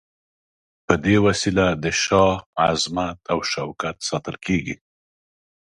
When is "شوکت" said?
3.51-3.95